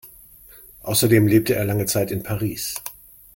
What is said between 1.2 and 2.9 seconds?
lebte er lange Zeit in Paris.